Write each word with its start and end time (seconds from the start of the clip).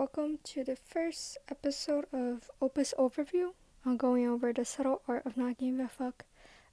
Welcome 0.00 0.38
to 0.44 0.64
the 0.64 0.76
first 0.76 1.36
episode 1.50 2.06
of 2.10 2.50
Opus 2.62 2.94
Overview. 2.98 3.50
I'm 3.84 3.98
going 3.98 4.26
over 4.26 4.50
the 4.50 4.64
subtle 4.64 5.02
art 5.06 5.26
of 5.26 5.36
not 5.36 5.58
giving 5.58 5.78
a 5.78 5.90
fuck, 5.90 6.24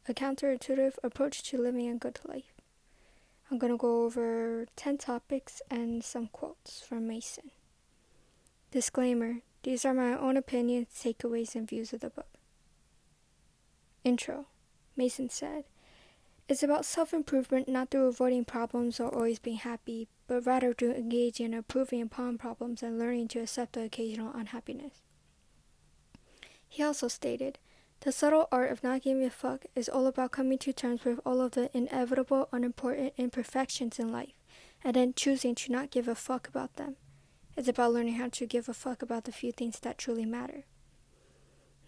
a 0.08 0.14
counterintuitive 0.14 0.94
approach 1.04 1.44
to 1.50 1.62
living 1.62 1.90
a 1.90 1.96
good 1.96 2.22
life. 2.24 2.54
I'm 3.52 3.60
to 3.60 3.76
go 3.76 4.06
over 4.06 4.66
10 4.78 5.00
topics 5.00 5.62
and 5.70 6.06
some 6.06 6.28
quotes 6.28 6.82
from 6.82 7.10
Manson. 7.10 7.52
Disclaimer 8.72 9.42
These 9.62 9.84
are 9.84 9.94
my 9.94 10.18
own 10.18 10.38
opinions, 10.38 10.88
takeaways, 10.98 11.54
and 11.54 11.68
views 11.68 11.92
of 11.92 12.00
the 12.00 12.10
book. 12.10 12.30
Intro 14.06 14.46
Manson 14.96 15.30
said, 15.30 15.66
It's 16.50 16.64
about 16.64 16.86
self 16.86 17.14
improvement 17.14 17.68
not 17.68 17.90
through 17.90 18.08
avoiding 18.08 18.46
problems 18.46 19.00
or 19.00 19.14
always 19.14 19.40
being 19.40 19.58
happy, 19.58 20.08
but 20.28 20.46
rather 20.46 20.74
through 20.74 20.94
engaging 20.94 21.48
in 21.48 21.54
improving 21.54 22.02
upon 22.02 22.38
problems 22.38 22.82
and 22.82 22.98
learning 22.98 23.28
to 23.30 23.40
accept 23.40 23.74
the 23.74 23.84
occasional 23.84 24.34
unhappiness. 24.34 25.02
He 26.70 26.84
also 26.84 27.08
stated, 27.08 27.60
the 28.02 28.12
subtle 28.12 28.48
art 28.52 28.72
of 28.72 28.84
not 28.84 29.02
giving 29.02 29.24
a 29.24 29.30
fuck 29.30 29.66
is 29.76 29.90
all 29.90 30.06
about 30.06 30.32
coming 30.32 30.58
to 30.60 30.72
terms 30.72 31.04
with 31.04 31.20
all 31.26 31.42
of 31.42 31.52
the 31.52 31.76
inevitable, 31.76 32.48
unimportant 32.52 33.14
imperfections 33.18 33.98
in 33.98 34.12
life, 34.12 34.38
and 34.84 34.96
then 34.96 35.14
choosing 35.16 35.56
to 35.56 35.72
not 35.72 35.90
give 35.90 36.08
a 36.08 36.16
fuck 36.16 36.48
about 36.48 36.76
them. 36.76 36.96
It's 37.58 37.68
about 37.68 37.94
learning 37.94 38.16
how 38.16 38.30
to 38.30 38.46
give 38.46 38.70
a 38.70 38.74
fuck 38.74 39.02
about 39.02 39.24
the 39.24 39.32
few 39.32 39.52
things 39.52 39.80
that 39.80 39.98
truly 39.98 40.26
matter. 40.26 40.64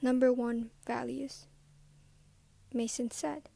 Number 0.02 0.34
one, 0.34 0.72
values. 0.88 1.46
Manson 2.74 3.12
said, 3.12 3.50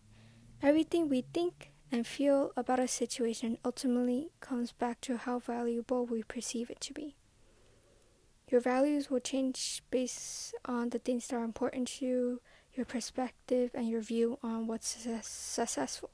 Everything 0.64 1.10
we 1.10 1.26
think 1.34 1.74
and 1.92 2.08
feel 2.08 2.54
about 2.56 2.80
a 2.80 2.88
situation 2.88 3.58
ultimately 3.66 4.30
comes 4.40 4.72
back 4.72 5.02
to 5.02 5.18
how 5.18 5.38
valuable 5.38 6.06
we 6.06 6.24
perceive 6.24 6.70
it 6.70 6.80
to 6.80 6.94
be. 6.94 7.18
Your 8.48 8.62
values 8.62 9.10
will 9.10 9.20
change 9.20 9.84
based 9.92 10.56
on 10.64 10.92
the 10.92 11.00
things 11.00 11.28
that 11.28 11.36
are 11.36 11.44
important 11.44 11.90
to 11.90 12.06
you, 12.06 12.42
your 12.76 12.86
perspective, 12.86 13.72
and 13.74 13.90
your 13.90 14.00
view 14.00 14.40
on 14.42 14.68
what's 14.68 14.88
success- 14.88 15.28
successful. 15.28 16.12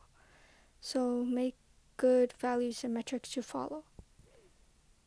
So 0.82 1.24
make 1.24 1.56
good 1.98 2.34
values 2.40 2.84
and 2.84 2.92
metrics 2.92 3.30
to 3.34 3.44
follow. 3.44 3.84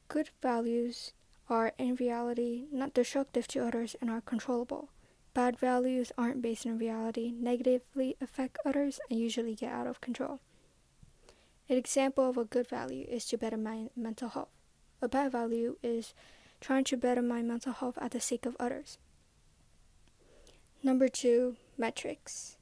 Good 0.07 0.31
values 0.41 1.15
are, 1.49 1.73
in 1.79 1.97
reality, 1.97 2.67
not 2.71 2.95
destructive 2.95 3.49
to 3.49 3.67
others 3.67 3.97
and 4.01 4.09
are 4.09 4.21
controllable. 4.21 4.92
Bad 5.35 5.59
values 5.59 6.13
aren't 6.19 6.43
based 6.43 6.67
in 6.67 6.79
reality, 6.79 7.33
negatively 7.35 8.17
affect 8.21 8.59
others, 8.67 9.01
and 9.11 9.19
usually 9.19 9.55
get 9.55 9.73
out 9.73 9.87
of 9.87 10.01
control. 10.01 10.41
An 11.69 11.77
example 11.79 12.29
of 12.29 12.37
a 12.37 12.45
good 12.45 12.69
value 12.69 13.07
is 13.09 13.25
to 13.27 13.39
better 13.39 13.57
my 13.57 13.89
mental 13.97 14.29
health. 14.29 14.51
A 15.01 15.09
bad 15.09 15.33
value 15.33 15.77
is 15.83 16.13
trying 16.61 16.85
to 16.85 16.97
better 16.97 17.23
my 17.23 17.41
mental 17.41 17.73
health 17.73 17.97
at 18.01 18.11
the 18.11 18.21
sake 18.21 18.45
of 18.45 18.57
others. 18.61 18.99
Number 20.83 21.09
two, 21.09 21.57
metrics. 21.79 22.57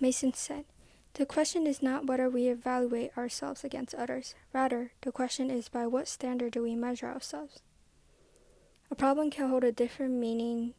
Manson 0.00 0.34
said, 0.34 0.66
The 1.14 1.24
question 1.24 1.66
is 1.66 1.82
not 1.82 2.06
whether 2.06 2.28
we 2.28 2.48
evaluate 2.48 3.16
ourselves 3.16 3.64
against 3.64 3.94
others. 3.94 4.34
Rather, 4.52 4.92
the 5.00 5.12
question 5.12 5.50
is 5.50 5.68
by 5.68 5.86
what 5.86 6.06
standard 6.06 6.52
do 6.52 6.62
we 6.62 6.76
measure 6.76 7.06
ourselves? 7.06 7.62
A 8.90 8.94
problem 8.94 9.30
can 9.30 9.48
hold 9.48 9.64
a 9.64 9.72
different 9.72 10.14
meaning, 10.14 10.74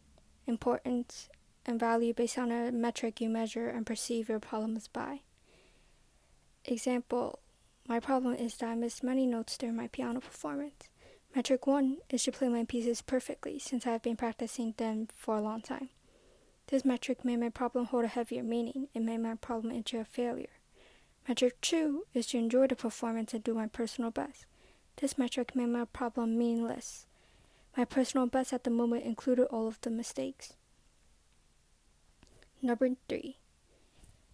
importance, 0.50 1.30
and 1.66 1.80
value 1.80 2.14
based 2.14 2.38
on 2.38 2.52
a 2.52 2.72
metric 2.72 3.22
you 3.22 3.30
measure 3.30 3.70
and 3.70 3.86
perceive 3.86 4.28
your 4.28 4.40
problems 4.40 4.88
by. 4.88 5.22
Example 6.66 7.40
My 7.88 8.00
problem 8.00 8.36
is 8.36 8.58
that 8.58 8.70
I 8.70 8.76
missed 8.76 9.04
many 9.04 9.26
notes 9.26 9.58
during 9.58 9.76
my 9.76 9.88
piano 9.88 10.20
performance. 10.20 10.90
Metric 11.36 11.68
1 11.68 11.98
is 12.10 12.24
to 12.24 12.32
play 12.32 12.50
my 12.50 12.66
pieces 12.66 13.02
perfectly 13.02 13.60
since 13.60 13.86
I 13.86 13.92
have 13.92 14.02
been 14.02 14.18
practicing 14.18 14.74
them 14.78 15.08
for 15.14 15.38
a 15.38 15.42
long 15.42 15.62
time. 15.62 15.90
This 16.68 16.84
metric 16.84 17.24
made 17.24 17.40
my 17.40 17.50
problem 17.50 17.86
hold 17.86 18.06
a 18.06 18.08
heavier 18.08 18.44
meaning. 18.44 18.90
It 18.94 19.02
made 19.02 19.20
my 19.20 19.36
problem 19.36 19.72
into 19.72 20.00
a 20.00 20.06
failure. 20.06 20.60
Metric 21.28 21.62
2 21.62 22.06
is 22.14 22.28
to 22.28 22.40
enjoy 22.40 22.68
the 22.68 22.76
performance 22.76 23.34
and 23.34 23.44
do 23.44 23.54
my 23.54 23.68
personal 23.68 24.10
best. 24.10 24.46
This 24.98 25.18
metric 25.18 25.56
made 25.56 25.70
my 25.70 25.86
problem 25.86 26.38
meaningless. 26.38 27.06
My 27.78 27.86
personal 27.86 28.28
best 28.28 28.54
at 28.54 28.64
the 28.64 28.70
moment 28.70 29.06
included 29.06 29.46
all 29.46 29.68
of 29.68 29.80
the 29.82 29.90
mistakes. 29.90 30.54
Number 32.62 32.90
3. 33.08 33.38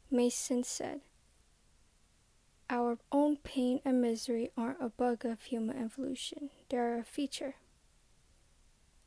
Manson 0.10 0.64
said, 0.64 1.02
Our 2.70 2.98
own 3.12 3.38
pain 3.38 3.82
and 3.86 4.02
misery 4.02 4.52
aren't 4.58 4.82
a 4.82 4.90
bug 4.90 5.26
of 5.26 5.44
human 5.44 5.78
evolution, 5.78 6.50
they 6.70 6.78
are 6.78 6.98
a 6.98 7.04
feature. 7.04 7.56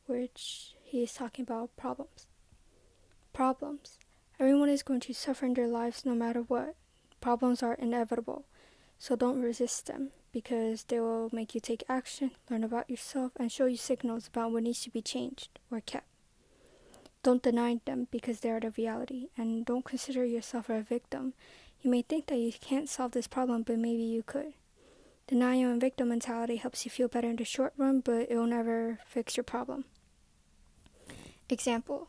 Which 0.06 0.74
he 0.82 1.02
is 1.02 1.12
talking 1.12 1.42
about 1.42 1.76
problems 1.76 2.26
problems. 3.38 4.00
Everyone 4.40 4.68
is 4.68 4.82
going 4.82 4.98
to 4.98 5.14
suffer 5.14 5.46
in 5.46 5.54
their 5.54 5.68
lives 5.68 6.04
no 6.04 6.12
matter 6.12 6.40
what. 6.40 6.74
Problems 7.20 7.62
are 7.62 7.74
inevitable, 7.74 8.46
so 8.98 9.16
don't 9.16 9.42
resist 9.42 9.86
them 9.86 10.10
because 10.32 10.84
they 10.84 11.00
will 11.00 11.30
make 11.32 11.54
you 11.54 11.60
take 11.60 11.84
action, 11.88 12.32
learn 12.50 12.64
about 12.64 12.90
yourself, 12.90 13.32
and 13.36 13.50
show 13.50 13.66
you 13.66 13.76
signals 13.76 14.28
about 14.28 14.52
what 14.52 14.62
needs 14.62 14.82
to 14.82 14.90
be 14.90 15.00
changed 15.00 15.48
or 15.70 15.80
kept. 15.80 16.06
Don't 17.22 17.42
deny 17.42 17.80
them 17.84 18.08
because 18.10 18.40
they 18.40 18.50
are 18.50 18.60
the 18.60 18.70
reality, 18.70 19.28
and 19.36 19.64
don't 19.64 19.84
consider 19.84 20.24
yourself 20.24 20.68
a 20.68 20.82
victim. 20.82 21.34
You 21.82 21.90
may 21.90 22.02
think 22.02 22.26
that 22.26 22.38
you 22.38 22.52
can't 22.52 22.88
solve 22.88 23.12
this 23.12 23.26
problem, 23.26 23.62
but 23.62 23.78
maybe 23.78 24.02
you 24.02 24.22
could. 24.22 24.54
Denial 25.26 25.70
and 25.70 25.80
victim 25.80 26.08
mentality 26.08 26.56
helps 26.56 26.84
you 26.84 26.90
feel 26.90 27.08
better 27.08 27.28
in 27.28 27.36
the 27.36 27.44
short 27.44 27.72
run, 27.76 28.00
but 28.00 28.30
it 28.30 28.36
will 28.36 28.46
never 28.46 28.98
fix 29.06 29.36
your 29.36 29.44
problem. 29.44 29.84
Example 31.48 32.08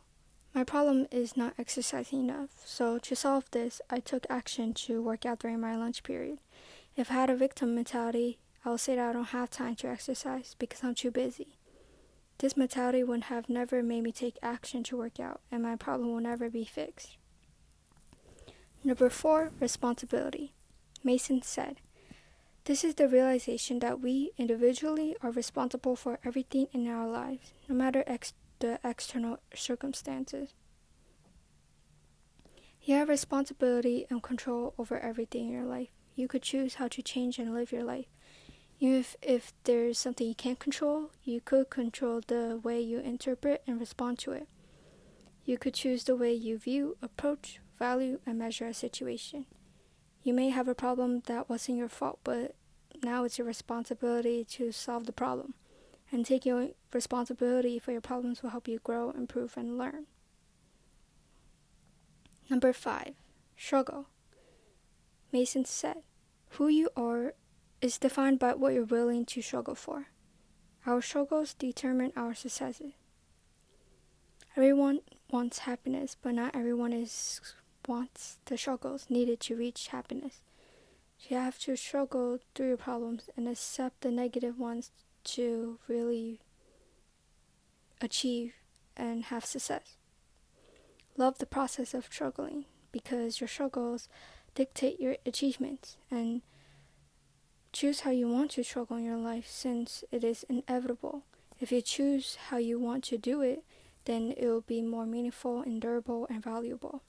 my 0.54 0.64
problem 0.64 1.08
is 1.12 1.38
not 1.38 1.54
exercising 1.60 2.22
enough, 2.22 2.50
so 2.66 2.98
to 2.98 3.16
solve 3.16 3.46
this, 3.52 3.82
I 3.90 4.00
took 4.00 4.26
action 4.30 4.74
to 4.86 5.02
work 5.02 5.26
out 5.26 5.40
during 5.40 5.60
my 5.60 5.76
lunch 5.76 6.02
period. 6.02 6.40
If 7.00 7.12
I 7.12 7.14
had 7.14 7.30
a 7.30 7.36
victim 7.38 7.76
mentality, 7.76 8.40
I 8.66 8.72
would 8.72 8.82
say 8.82 8.98
that 8.98 9.10
I 9.10 9.14
don't 9.14 9.30
have 9.30 9.50
time 9.50 9.76
to 9.76 9.88
exercise 9.88 10.58
because 10.60 10.84
I'm 10.84 10.94
too 10.94 11.12
busy. 11.12 11.58
This 12.40 12.58
mentality 12.58 13.06
would 13.06 13.24
have 13.24 13.48
never 13.48 13.82
made 13.82 14.04
me 14.04 14.12
take 14.12 14.38
action 14.44 14.84
to 14.84 14.98
work 14.98 15.18
out, 15.18 15.40
and 15.50 15.64
my 15.64 15.78
problem 15.78 16.12
will 16.12 16.20
never 16.20 16.50
be 16.50 16.66
fixed. 16.66 17.16
Number 18.84 19.10
four, 19.10 19.54
responsibility. 19.62 20.52
Manson 21.02 21.42
said, 21.42 21.80
This 22.66 22.84
is 22.84 22.96
the 22.96 23.08
realization 23.08 23.80
that 23.80 24.02
we 24.02 24.32
individually 24.38 25.16
are 25.22 25.32
responsible 25.32 25.96
for 25.96 26.20
everything 26.26 26.68
in 26.74 26.86
our 26.90 27.08
lives, 27.08 27.54
no 27.70 27.76
matter 27.76 28.04
ex- 28.08 28.34
the 28.60 28.78
external 28.84 29.38
circumstances. 29.56 30.50
You 32.82 32.96
have 32.96 33.08
responsibility 33.08 34.06
and 34.10 34.22
control 34.22 34.74
over 34.78 35.00
everything 35.00 35.48
in 35.48 35.54
your 35.54 35.64
life. 35.64 35.92
You 36.20 36.28
could 36.28 36.42
choose 36.42 36.76
how 36.76 36.90
to 36.90 37.02
change 37.02 37.40
and 37.40 37.54
live 37.54 37.72
your 37.72 37.86
life. 37.86 38.08
If, 38.82 39.16
if 39.22 39.54
there's 39.64 39.98
something 39.98 40.28
you 40.28 40.36
can't 40.36 40.60
control, 40.60 41.12
you 41.24 41.40
could 41.40 41.70
control 41.70 42.20
the 42.28 42.60
way 42.62 42.82
you 42.82 43.00
interpret 43.00 43.64
and 43.66 43.80
respond 43.80 44.20
to 44.20 44.34
it. 44.34 44.50
You 45.46 45.58
could 45.58 45.74
choose 45.74 46.04
the 46.04 46.18
way 46.18 46.34
you 46.34 46.58
view, 46.58 46.98
approach, 47.02 47.62
value, 47.78 48.20
and 48.26 48.38
measure 48.38 48.68
a 48.68 48.74
situation. 48.74 49.46
You 50.22 50.34
may 50.34 50.50
have 50.50 50.68
a 50.68 50.76
problem 50.76 51.22
that 51.28 51.50
wasn't 51.50 51.78
your 51.78 51.88
fault, 51.88 52.20
but 52.26 52.54
now 53.02 53.24
it's 53.24 53.38
your 53.38 53.48
responsibility 53.48 54.44
to 54.44 54.74
solve 54.74 55.06
the 55.06 55.14
problem 55.14 55.54
and 56.12 56.26
taking 56.26 56.74
responsibility 56.92 57.80
for 57.80 57.94
your 57.94 58.02
problems 58.02 58.44
will 58.44 58.50
help 58.50 58.68
you 58.68 58.80
grow, 58.84 59.12
improve, 59.12 59.56
and 59.56 59.78
learn. 59.78 60.08
Number 62.50 62.74
five, 62.74 63.14
struggle. 63.56 64.08
Manson 65.32 65.64
said, 65.64 66.02
Who 66.52 66.68
you 66.68 66.90
are 66.96 67.34
is 67.82 67.98
defined 67.98 68.40
by 68.40 68.54
what 68.54 68.74
you're 68.74 68.84
willing 68.84 69.26
to 69.26 69.42
struggle 69.42 69.76
for. 69.76 70.08
Our 70.86 71.02
struggles 71.02 71.54
determine 71.54 72.14
our 72.16 72.34
successes. 72.34 72.94
Everyone 74.56 75.00
wants 75.30 75.60
happiness, 75.60 76.16
but 76.22 76.34
not 76.34 76.56
everyone 76.56 76.94
is 76.94 77.40
wants 77.88 78.38
the 78.46 78.58
struggles 78.58 79.08
needed 79.10 79.40
to 79.40 79.56
reach 79.56 79.88
happiness. 79.88 80.42
You 81.28 81.38
have 81.38 81.60
to 81.60 81.76
struggle 81.76 82.40
through 82.54 82.68
your 82.70 82.78
problems 82.78 83.30
and 83.36 83.48
accept 83.48 84.02
the 84.02 84.12
negative 84.12 84.60
ones 84.60 84.92
to 85.26 85.80
really 85.88 86.40
achieve 88.02 88.54
and 88.96 89.26
have 89.26 89.46
success. 89.46 89.98
Love 91.18 91.40
the 91.40 91.46
process 91.46 91.94
of 91.94 92.06
struggling 92.06 92.66
because 92.92 93.42
your 93.42 93.48
struggles 93.48 94.08
dictate 94.56 95.00
your 95.00 95.16
achievements 95.26 95.98
and 96.10 96.42
choose 97.72 98.02
how 98.02 98.12
you 98.12 98.28
want 98.28 98.52
to 98.52 98.64
struggle 98.64 98.98
in 98.98 99.06
your 99.06 99.18
life 99.18 99.48
since 99.48 100.04
it 100.12 100.24
is 100.24 100.44
inevitable. 100.50 101.24
If 101.60 101.72
you 101.72 101.82
choose 101.82 102.38
how 102.50 102.58
you 102.58 102.80
want 102.80 103.04
to 103.06 103.18
do 103.18 103.42
it, 103.42 103.64
then 104.06 104.34
it 104.38 104.48
will 104.48 104.62
be 104.62 104.82
more 104.82 105.06
meaningful, 105.06 105.62
endurable, 105.64 106.26
and 106.30 106.42
valuable. 106.44 107.04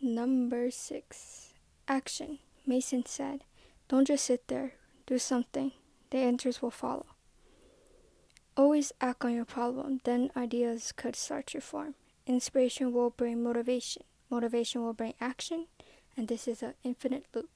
Number 0.00 0.70
six, 0.70 1.54
action. 1.88 2.38
Manson 2.66 3.04
said, 3.06 3.44
Don't 3.88 4.06
just 4.06 4.24
sit 4.24 4.48
there, 4.48 4.74
do 5.06 5.18
something. 5.18 5.72
the 6.10 6.18
answers 6.18 6.60
will 6.60 6.70
follow. 6.70 7.06
Always 8.56 8.92
act 9.00 9.24
on 9.24 9.34
your 9.34 9.44
problem, 9.44 10.00
then 10.04 10.30
ideas 10.36 10.92
could 10.92 11.16
start 11.16 11.46
to 11.48 11.60
form. 11.60 11.94
Inspiration 12.26 12.92
will 12.92 13.10
bring 13.10 13.42
motivation, 13.42 14.02
motivation 14.30 14.82
will 14.82 14.92
bring 14.92 15.14
action, 15.20 15.66
and 16.16 16.28
this 16.28 16.46
is 16.46 16.62
an 16.62 16.74
infinite 16.84 17.26
loop. 17.34 17.50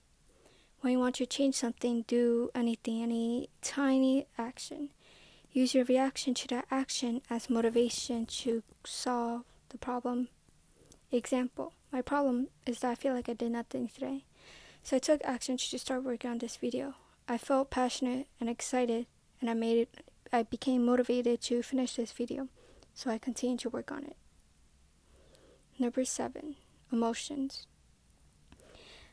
When 0.81 0.93
you 0.93 0.99
want 0.99 1.15
to 1.17 1.26
change 1.26 1.55
something, 1.55 2.05
do 2.06 2.50
anything, 2.55 3.03
any 3.03 3.49
tiny 3.62 4.26
action. 4.37 4.91
Use 5.53 5.75
your 5.75 5.85
reaction 5.85 6.35
to 6.35 6.49
that 6.49 6.67
action 6.71 7.23
as 7.31 7.49
motivation 7.49 8.26
to 8.26 8.62
solve 8.85 9.44
the 9.71 9.79
problem. 9.79 10.29
Example 11.11 11.73
My 11.93 12.03
problem 12.03 12.49
is 12.67 12.81
that 12.81 12.91
I 12.91 12.94
feel 12.97 13.15
like 13.15 13.29
I 13.29 13.35
did 13.35 13.53
nothing 13.53 13.88
today. 13.88 14.25
So 14.82 14.97
I 14.97 14.99
took 14.99 15.23
action 15.25 15.56
to 15.56 15.79
start 15.79 16.05
working 16.05 16.31
on 16.31 16.38
this 16.38 16.56
video. 16.56 16.94
I 17.26 17.38
felt 17.38 17.71
passionate 17.71 18.26
and 18.38 18.50
excited, 18.50 19.06
and 19.41 19.49
I 19.49 19.55
made 19.55 19.79
it. 19.79 20.05
I 20.32 20.43
became 20.43 20.85
motivated 20.85 21.41
to 21.43 21.62
finish 21.62 21.97
this 21.97 22.12
video, 22.12 22.49
so 22.93 23.11
I 23.11 23.19
continued 23.19 23.61
to 23.61 23.71
work 23.71 23.93
on 23.93 24.05
it. 24.05 24.17
Number 25.79 26.05
seven, 26.05 26.56
emotions. 26.94 27.67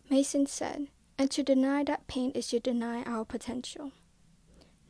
Manson 0.10 0.46
said, 0.46 0.88
and 1.18 1.30
to 1.32 1.44
deny 1.44 1.84
that 1.84 2.08
pain 2.08 2.32
is 2.32 2.48
to 2.48 2.60
deny 2.60 3.04
our 3.04 3.26
potential. 3.26 3.92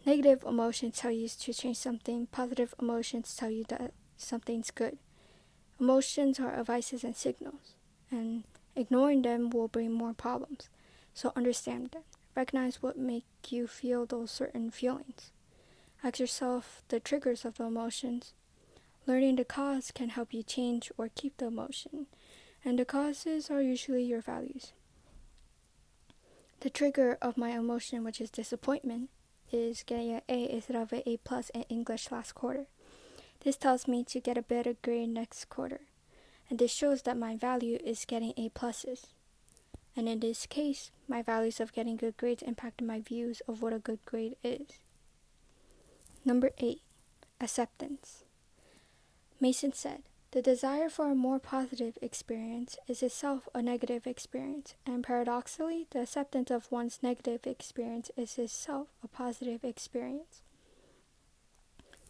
Negative 0.06 0.44
emotions 0.44 0.98
tell 0.98 1.12
you 1.12 1.28
to 1.28 1.54
change 1.54 1.78
something, 1.78 2.28
positive 2.28 2.74
emotions 2.80 3.36
tell 3.36 3.50
you 3.50 3.64
that 3.70 3.94
something's 4.18 4.72
good. 4.72 4.98
Emotions 5.80 6.40
are 6.40 6.54
advices 6.54 7.04
and 7.04 7.16
signals, 7.16 7.76
and 8.12 8.44
ignoring 8.76 9.22
them 9.22 9.50
will 9.50 9.68
bring 9.68 9.92
more 9.92 10.14
problems. 10.14 10.70
So 11.14 11.32
understand 11.36 11.92
them. 11.92 12.04
Recognize 12.36 12.82
what 12.82 12.98
make 12.98 13.26
you 13.50 13.68
feel 13.68 14.06
those 14.06 14.32
certain 14.32 14.72
feelings. 14.72 15.32
Ask 16.04 16.20
yourself 16.20 16.84
the 16.88 17.00
triggers 17.00 17.46
of 17.46 17.58
the 17.58 17.66
emotions. 17.66 18.34
Learning 19.06 19.36
the 19.36 19.46
cause 19.46 19.92
can 19.92 20.10
help 20.10 20.34
you 20.34 20.44
change 20.44 20.92
or 20.98 21.10
keep 21.14 21.38
the 21.38 21.48
emotion, 21.48 22.08
and 22.64 22.78
the 22.78 22.86
causes 22.86 23.50
are 23.50 23.62
usually 23.62 24.04
your 24.04 24.22
values. 24.22 24.74
The 26.62 26.70
trigger 26.70 27.18
of 27.22 27.38
my 27.38 27.50
emotion, 27.50 28.04
which 28.04 28.22
is 28.22 28.30
disappointment, 28.30 29.10
is 29.52 29.84
getting 29.84 30.14
an 30.14 30.22
A 30.30 30.50
instead 30.52 30.76
of 30.76 30.94
an 30.94 31.02
A 31.06 31.18
plus 31.18 31.50
in 31.50 31.64
English 31.64 32.12
last 32.12 32.36
quarter. 32.36 32.68
This 33.44 33.58
tells 33.58 33.88
me 33.88 34.04
to 34.04 34.20
get 34.20 34.38
a 34.38 34.44
better 34.44 34.76
grade 34.84 35.10
next 35.10 35.50
quarter, 35.50 35.82
and 36.50 36.60
this 36.60 36.72
shows 36.72 37.02
that 37.02 37.18
my 37.18 37.36
value 37.36 37.80
is 37.84 38.06
getting 38.06 38.34
A 38.38 38.50
pluses. 38.50 39.08
And 39.96 40.08
in 40.08 40.20
this 40.20 40.46
case, 40.46 40.92
my 41.08 41.22
values 41.22 41.60
of 41.60 41.74
getting 41.74 41.98
good 41.98 42.16
grades 42.16 42.44
impacted 42.44 42.88
my 42.88 43.02
views 43.02 43.42
of 43.48 43.62
what 43.62 43.74
a 43.74 43.80
good 43.80 44.00
grade 44.06 44.36
is. 44.44 44.68
Number 46.24 46.52
8. 46.60 46.80
Acceptance. 47.42 48.24
Manson 49.40 49.74
said, 49.74 50.04
The 50.32 50.42
desire 50.42 50.88
for 50.88 51.12
a 51.12 51.16
more 51.16 51.40
positive 51.40 51.98
experience 52.02 52.78
is 52.88 53.04
itself 53.04 53.50
a 53.54 53.62
negative 53.62 54.08
experience, 54.08 54.76
and 54.86 55.04
paradoxically, 55.04 55.88
the 55.92 56.04
acceptance 56.04 56.50
of 56.50 56.72
one's 56.72 57.00
negative 57.04 57.46
experience 57.46 58.12
is 58.16 58.38
itself 58.38 58.88
a 59.04 59.10
positive 59.10 59.66
experience. 59.66 60.42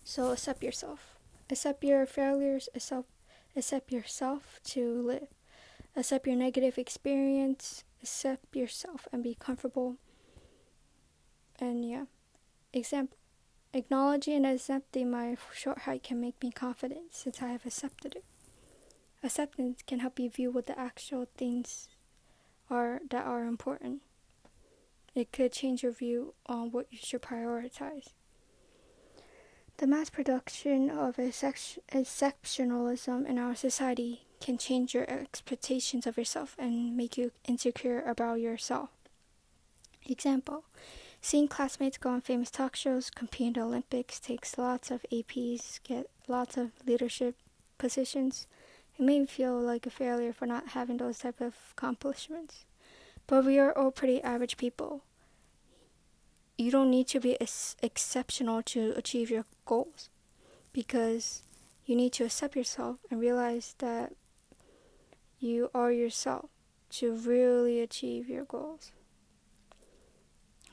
So 0.04 0.32
accept 0.32 0.62
yourself. 0.62 1.18
Accept 1.50 1.84
your 1.84 2.06
failures, 2.06 2.70
accept, 2.76 3.10
accept 3.56 3.92
yourself 3.92 4.60
to 4.66 5.02
live. 5.02 5.28
Accept 5.96 6.28
your 6.28 6.36
negative 6.36 6.78
experience, 6.78 7.84
accept 8.04 8.56
yourself, 8.56 9.08
and 9.12 9.24
be 9.24 9.34
comfortable. 9.34 9.98
And 11.60 11.90
yeah, 11.90 12.06
example. 12.72 13.18
Acknowledging 13.74 14.36
and 14.36 14.46
accepting 14.46 15.10
my 15.10 15.38
short 15.54 15.80
height 15.80 16.04
can 16.04 16.20
make 16.20 16.44
me 16.44 16.52
confident 16.52 17.14
since 17.14 17.42
I 17.42 17.48
have 17.48 17.66
accepted 17.66 18.16
it. 18.16 18.26
Acceptance 19.24 19.82
can 19.86 20.00
help 20.00 20.20
you 20.20 20.30
view 20.30 20.52
what 20.52 20.66
the 20.66 20.78
actual 20.78 21.26
things 21.38 21.88
are 22.70 23.00
that 23.10 23.26
are 23.26 23.46
important. 23.46 24.02
It 25.16 25.32
could 25.32 25.54
change 25.54 25.84
your 25.84 25.94
view 25.94 26.34
on 26.48 26.72
what 26.72 26.88
you 26.92 26.98
should 27.02 27.22
prioritize. 27.22 28.10
The 29.78 29.88
mass 29.88 30.10
production 30.10 30.90
of 30.90 31.16
exceptionalism 31.16 33.26
in 33.26 33.38
our 33.38 33.56
society 33.56 34.28
can 34.42 34.58
change 34.58 34.94
your 34.94 35.10
expectations 35.10 36.06
of 36.06 36.18
yourself 36.18 36.58
and 36.60 36.98
make 36.98 37.18
you 37.18 37.32
insecure 37.48 38.02
about 38.02 38.42
yourself. 38.42 38.90
Example 40.06 40.66
Seeing 41.24 41.48
classmates 41.48 42.00
go 42.00 42.10
on 42.10 42.22
famous 42.22 42.50
talk 42.50 42.76
shows, 42.76 43.12
compete 43.12 43.48
in 43.48 43.54
the 43.54 43.62
Olympics, 43.62 44.20
takes 44.20 44.58
lots 44.58 44.90
of 44.90 45.06
APs, 45.12 45.80
get 45.84 46.10
lots 46.28 46.58
of 46.58 46.72
leadership 46.88 47.36
positions. 47.78 48.48
It 48.98 49.04
may 49.04 49.24
feel 49.28 49.58
like 49.60 49.86
a 49.86 49.92
failure 49.92 50.34
for 50.34 50.48
not 50.48 50.70
having 50.70 50.98
those 50.98 51.20
type 51.20 51.40
of 51.40 51.54
accomplishments. 51.74 52.66
But 53.28 53.46
we 53.46 53.60
are 53.60 53.72
all 53.78 53.92
pretty 53.92 54.20
average 54.24 54.58
people. 54.58 55.04
You 56.58 56.72
don't 56.72 56.90
need 56.90 57.08
to 57.10 57.20
be 57.20 57.40
ex- 57.40 57.76
exceptional 57.84 58.64
to 58.64 58.94
achieve 58.98 59.30
your 59.30 59.46
goals 59.66 60.10
because 60.74 61.44
you 61.86 61.96
need 61.96 62.14
to 62.14 62.26
accept 62.26 62.56
yourself 62.56 62.98
and 63.12 63.20
realize 63.20 63.76
that 63.78 64.14
you 65.40 65.70
are 65.76 65.92
yourself 65.92 66.50
to 66.90 67.14
really 67.14 67.80
achieve 67.80 68.28
your 68.28 68.44
goals 68.44 68.92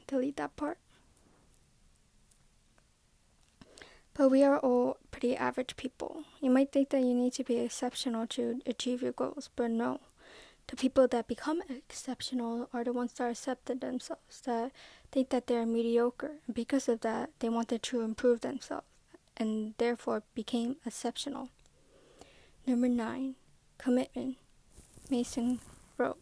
delete 0.08 0.37
that 0.38 0.56
part. 0.56 0.78
But 4.14 4.31
we 4.31 4.43
are 4.43 4.58
all 4.58 4.96
pretty 5.12 5.37
average 5.37 5.76
people. 5.76 6.25
You 6.40 6.50
might 6.50 6.72
think 6.72 6.90
that 6.90 7.02
you 7.02 7.14
need 7.14 7.34
to 7.34 7.44
be 7.44 7.58
exceptional 7.60 8.26
to 8.28 8.60
achieve 8.66 9.00
your 9.00 9.12
goals, 9.12 9.49
but 9.55 9.70
no. 9.70 10.00
The 10.66 10.76
people 10.76 11.06
that 11.06 11.28
become 11.28 11.62
exceptional 11.69 12.69
are 12.72 12.82
the 12.82 12.93
ones 12.93 13.12
that 13.14 13.31
accepted 13.31 13.81
themselves, 13.81 14.40
that 14.44 14.72
think 15.12 15.28
that 15.31 15.46
they're 15.46 15.64
mediocre. 15.64 16.32
Because 16.52 16.88
of 16.88 17.00
that, 17.02 17.31
they 17.38 17.49
wanted 17.49 17.82
to 17.84 18.00
improve 18.00 18.40
themselves 18.40 18.87
and 19.37 19.75
therefore 19.78 20.25
became 20.34 20.76
exceptional. 20.84 21.50
Number 22.66 22.88
nine, 22.88 23.37
commitment. 23.78 24.37
Manson 25.08 25.61
wrote. 25.96 26.19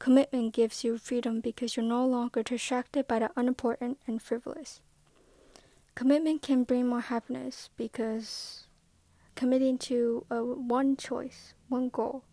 Commitment 0.00 0.54
gives 0.54 0.82
you 0.82 0.96
freedom 0.96 1.40
because 1.40 1.76
you're 1.76 1.84
no 1.84 2.06
longer 2.06 2.42
distracted 2.42 3.06
by 3.06 3.18
the 3.18 3.30
unimportant 3.36 3.98
and 4.06 4.22
frivolous. 4.22 4.80
Commitment 5.94 6.40
can 6.40 6.64
bring 6.64 6.86
more 6.86 7.02
happiness 7.02 7.68
because 7.76 8.66
committing 9.34 9.76
to 9.76 10.24
a 10.30 10.42
one 10.42 10.96
choice, 10.96 11.52
one 11.68 11.90
goal, 11.90 12.24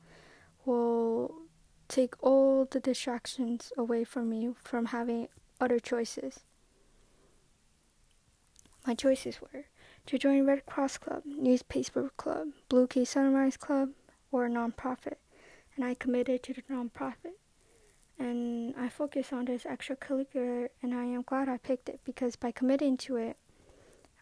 will 0.63 1.41
take 1.89 2.15
all 2.23 2.63
the 2.63 2.79
distractions 2.79 3.73
away 3.77 4.05
from 4.05 4.31
you 4.31 4.55
from 4.63 4.85
having 4.85 5.27
other 5.59 5.77
choices. 5.77 6.39
My 8.85 8.95
choices 8.95 9.41
were 9.41 9.65
to 10.05 10.17
join 10.17 10.45
Red 10.45 10.65
Cross 10.65 10.99
Club, 10.99 11.23
Newspaper 11.25 12.11
Club, 12.15 12.47
Blue 12.69 12.87
Key 12.87 13.03
Sunrise 13.03 13.57
Club, 13.57 13.89
or 14.31 14.45
a 14.45 14.49
nonprofit, 14.49 15.17
and 15.75 15.83
I 15.83 15.95
committed 15.95 16.43
to 16.43 16.53
the 16.53 16.61
nonprofit 16.71 17.35
and 18.19 18.75
I 18.77 18.89
focus 18.89 19.31
on 19.31 19.45
this 19.45 19.63
extracurricular, 19.63 20.69
and 20.81 20.93
I 20.93 21.05
am 21.05 21.21
glad 21.21 21.49
I 21.49 21.57
picked 21.57 21.89
it 21.89 21.99
because 22.03 22.35
by 22.35 22.51
committing 22.51 22.97
to 22.97 23.17
it, 23.17 23.37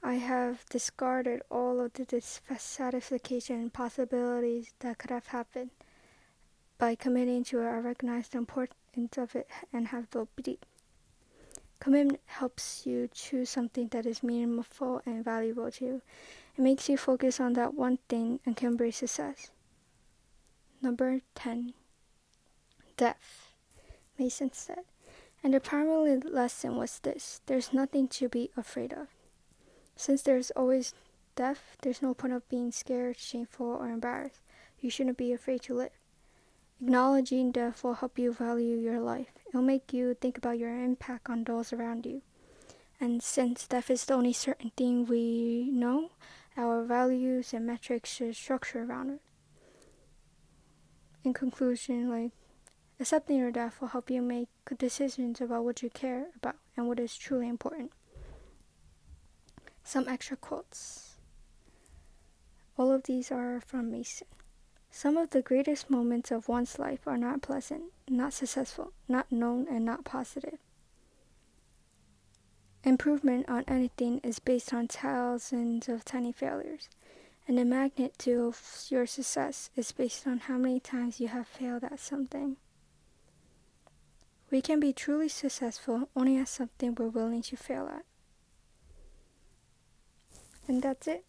I 0.03 0.15
have 0.15 0.65
discarded 0.69 1.41
all 1.49 1.79
of 1.79 1.93
the 1.93 2.05
dissatisfaction 2.05 3.69
possibilities 3.71 4.73
that 4.79 4.97
could 4.97 5.09
have 5.09 5.27
happened. 5.27 5.71
By 6.77 6.95
committing 6.95 7.43
to 7.45 7.61
it, 7.61 7.67
I 7.67 7.77
recognize 7.77 8.27
the 8.27 8.37
importance 8.37 9.17
of 9.17 9.35
it 9.35 9.49
and 9.73 9.87
have 9.87 10.09
the 10.11 10.27
belief. 10.35 10.59
Commitment 11.79 12.19
helps 12.25 12.85
you 12.85 13.09
choose 13.13 13.49
something 13.49 13.87
that 13.89 14.05
is 14.05 14.23
meaningful 14.23 15.01
and 15.05 15.23
valuable 15.23 15.71
to 15.71 15.85
you. 15.85 16.01
It 16.57 16.61
makes 16.61 16.87
you 16.89 16.97
focus 16.97 17.39
on 17.39 17.53
that 17.53 17.73
one 17.73 17.99
thing 18.09 18.39
and 18.45 18.55
can 18.55 18.75
bring 18.75 18.91
success. 18.91 19.51
Number 20.81 21.21
10 21.35 21.73
Death. 22.97 23.44
Manson 24.17 24.51
said. 24.53 24.83
And 25.43 25.53
the 25.53 25.59
primary 25.59 26.17
lesson 26.17 26.75
was 26.75 26.99
this 26.99 27.41
there's 27.45 27.73
nothing 27.73 28.07
to 28.09 28.29
be 28.29 28.49
afraid 28.57 28.93
of. 28.93 29.07
Since 29.95 30.23
there's 30.23 30.51
always 30.51 30.93
death, 31.35 31.77
there's 31.81 32.01
no 32.01 32.13
point 32.13 32.33
of 32.33 32.49
being 32.49 32.71
scared, 32.71 33.17
shameful, 33.17 33.67
or 33.67 33.89
embarrassed. 33.89 34.41
You 34.79 34.89
shouldn't 34.89 35.17
be 35.17 35.33
afraid 35.33 35.61
to 35.63 35.73
live. 35.73 35.91
Acknowledging 36.81 37.51
death 37.51 37.83
will 37.83 37.93
help 37.93 38.19
you 38.19 38.33
value 38.33 38.75
your 38.77 38.99
life. 38.99 39.31
It'll 39.47 39.61
make 39.61 39.93
you 39.93 40.13
think 40.13 40.37
about 40.37 40.59
your 40.59 40.77
impact 40.83 41.29
on 41.29 41.43
those 41.43 41.71
around 41.71 42.05
you. 42.05 42.21
And 42.99 43.21
since 43.23 43.67
death 43.67 43.89
is 43.89 44.05
the 44.05 44.13
only 44.13 44.33
certain 44.33 44.71
thing 44.75 45.05
we 45.05 45.69
know, 45.71 46.11
our 46.57 46.83
values 46.83 47.53
and 47.53 47.65
metrics 47.65 48.09
should 48.13 48.35
structure 48.35 48.83
around 48.83 49.09
it. 49.11 49.21
In 51.23 51.33
conclusion, 51.33 52.09
like 52.09 52.31
Accepting 52.99 53.37
your 53.37 53.51
death 53.51 53.81
will 53.81 53.89
help 53.89 54.09
you 54.09 54.21
make 54.21 54.47
good 54.63 54.77
decisions 54.77 55.41
about 55.41 55.65
what 55.65 55.83
you 55.83 55.89
care 55.89 56.27
about 56.37 56.55
and 56.77 56.87
what 56.87 56.99
is 56.99 57.17
truly 57.17 57.49
important. 57.49 57.91
Some 59.83 60.07
extra 60.07 60.37
quotes. 60.37 61.15
All 62.77 62.91
of 62.91 63.03
these 63.03 63.31
are 63.31 63.59
from 63.59 63.91
Manson. 63.91 64.27
Some 64.91 65.17
of 65.17 65.31
the 65.31 65.41
greatest 65.41 65.89
moments 65.89 66.31
of 66.31 66.47
one's 66.47 66.79
life 66.79 67.05
are 67.05 67.17
not 67.17 67.41
pleasant, 67.41 67.83
not 68.09 68.33
successful, 68.33 68.93
not 69.09 69.29
known, 69.29 69.67
and 69.69 69.83
not 69.83 70.05
positive. 70.05 70.57
Improvement 72.85 73.49
on 73.49 73.65
anything 73.67 74.19
is 74.23 74.39
based 74.39 74.73
on 74.73 74.87
thousands 74.87 75.89
of 75.89 76.05
tiny 76.05 76.31
failures, 76.31 76.87
and 77.45 77.57
the 77.57 77.65
magnitude 77.65 78.39
of 78.39 78.85
your 78.89 79.05
success 79.05 79.69
is 79.75 79.91
based 79.91 80.25
on 80.25 80.39
how 80.39 80.57
many 80.57 80.79
times 80.79 81.19
you 81.19 81.27
have 81.27 81.47
failed 81.47 81.83
at 81.83 81.99
something. 81.99 82.55
We 84.55 84.61
can 84.61 84.79
be 84.79 84.93
truly 84.93 85.27
successful 85.27 86.07
only 86.15 86.37
at 86.37 86.47
something 86.47 86.95
we're 86.95 87.09
willing 87.09 87.41
to 87.41 87.57
fail 87.57 87.89
at. 87.93 88.05
And 90.65 90.81
that's 90.81 91.09
it. 91.09 91.25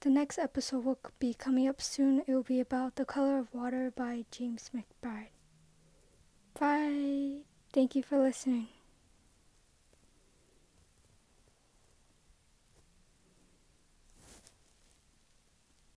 The 0.00 0.10
next 0.10 0.38
episode 0.38 0.84
will 0.84 0.98
be 1.18 1.32
coming 1.32 1.66
up 1.66 1.80
soon. 1.80 2.24
It 2.26 2.34
will 2.34 2.42
be 2.42 2.60
about 2.60 2.96
The 2.96 3.06
Color 3.06 3.38
of 3.38 3.54
Water 3.54 3.90
by 3.90 4.26
James 4.30 4.70
McBride. 4.76 5.32
Bye. 6.60 7.44
Thank 7.72 7.96
you 7.96 8.02
for 8.02 8.18
listening. 8.18 8.68